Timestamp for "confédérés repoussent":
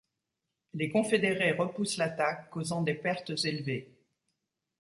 0.89-1.97